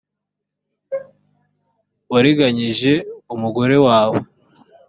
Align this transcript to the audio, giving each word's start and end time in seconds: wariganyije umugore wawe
wariganyije 2.13 2.93
umugore 3.33 3.75
wawe 3.85 4.19